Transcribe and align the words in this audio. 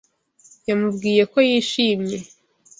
Yamubwiye 0.67 1.23
ko 1.31 1.37
yishimye. 1.49 2.17